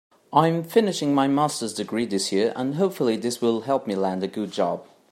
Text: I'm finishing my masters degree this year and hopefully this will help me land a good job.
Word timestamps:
I'm 0.33 0.63
finishing 0.63 1.13
my 1.13 1.27
masters 1.27 1.75
degree 1.75 2.07
this 2.07 2.31
year 2.31 2.53
and 2.55 2.73
hopefully 2.73 3.17
this 3.17 3.39
will 3.39 3.61
help 3.61 3.85
me 3.85 3.93
land 3.93 4.23
a 4.23 4.27
good 4.27 4.49
job. 4.51 4.83